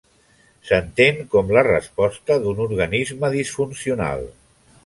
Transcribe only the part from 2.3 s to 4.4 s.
d'un organisme disfuncional.